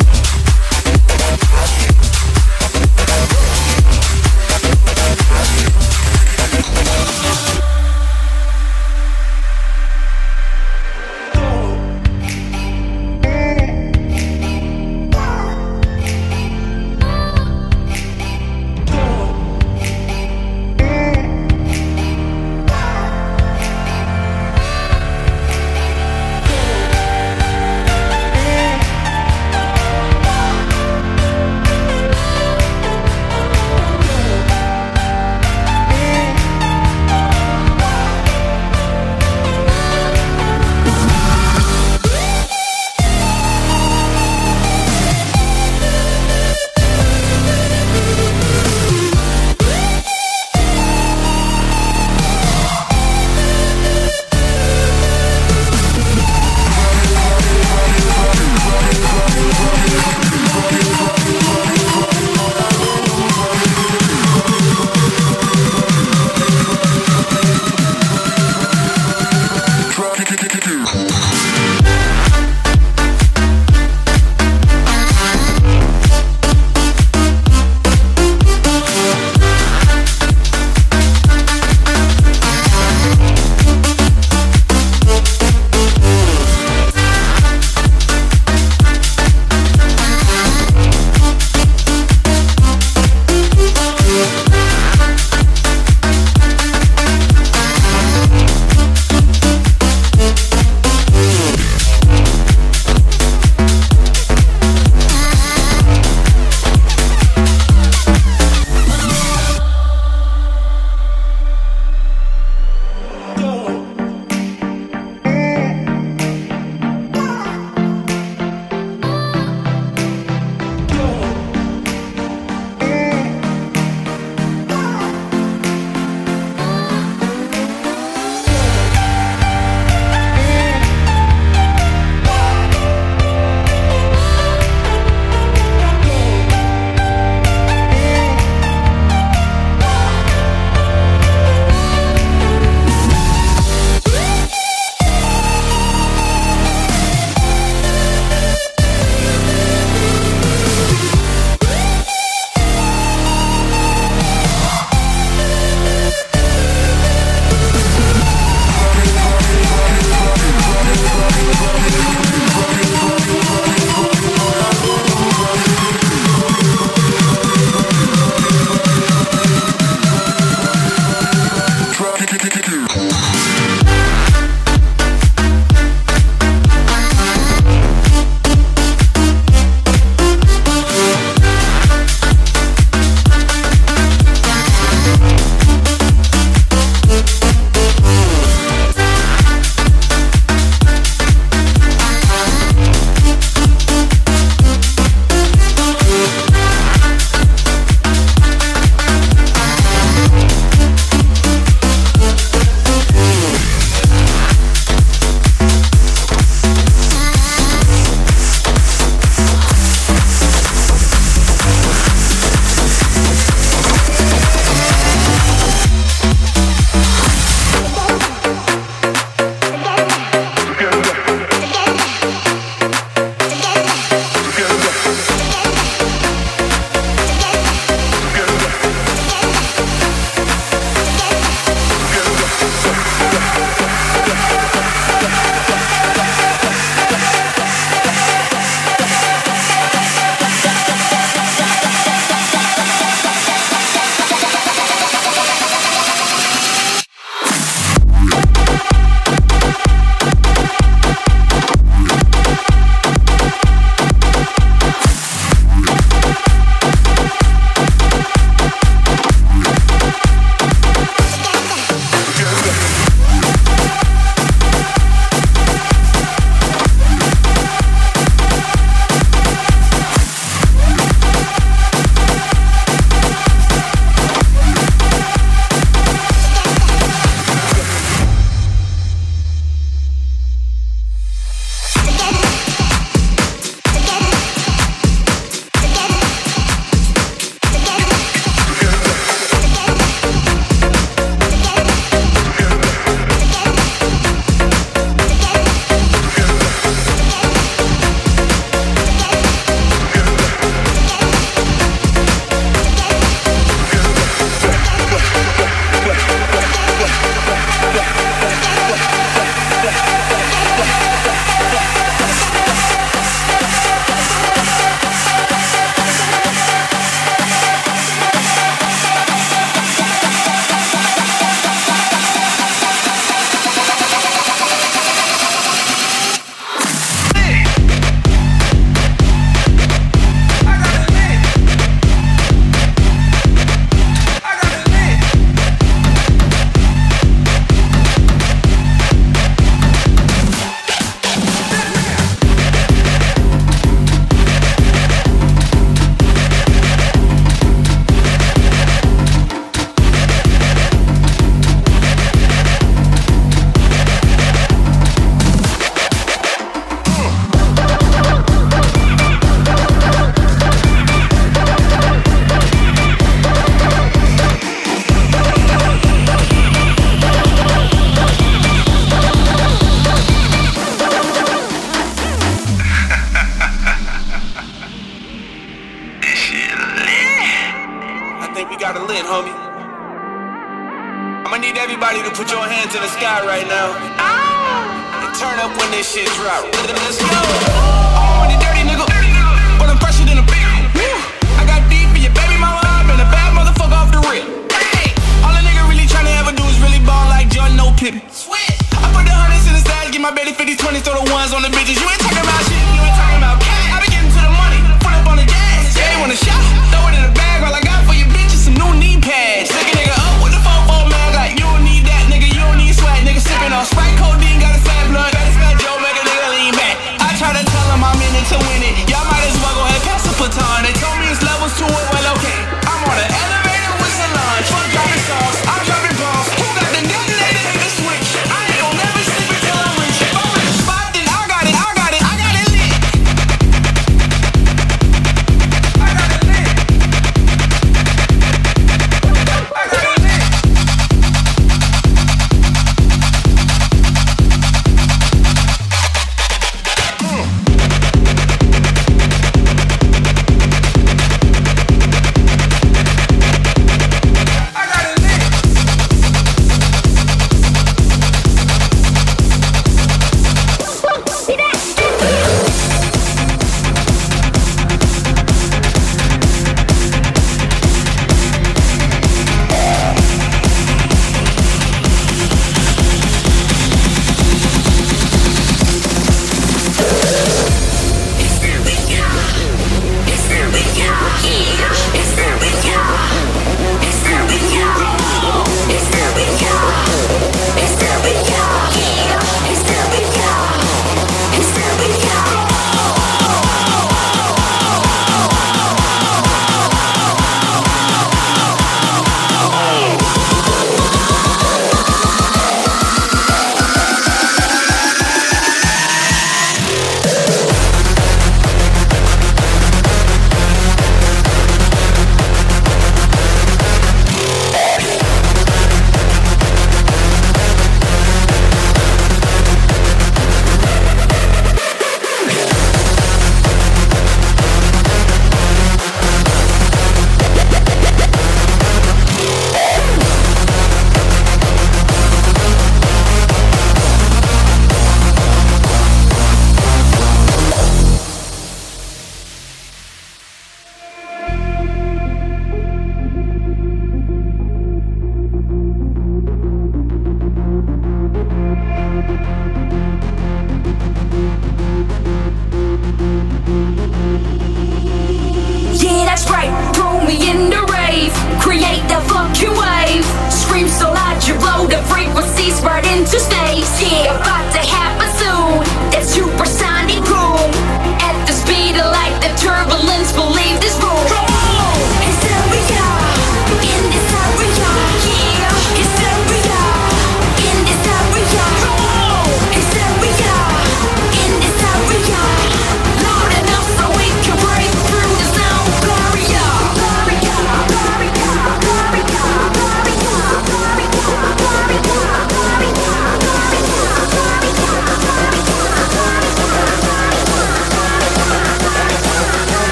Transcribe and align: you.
you. 0.00 0.23